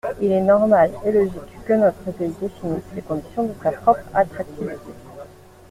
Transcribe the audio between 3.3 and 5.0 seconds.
de sa propre attractivité.